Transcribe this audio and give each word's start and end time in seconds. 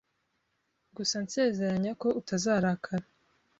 Gusa 0.95 1.15
nsezeranya 1.25 1.91
ko 2.01 2.07
utazarakara. 2.19 3.05